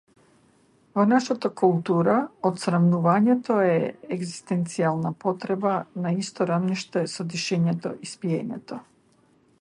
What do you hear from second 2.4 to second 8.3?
отсрамувањето е егзистенцијална потреба на исто рамниште со дишењето и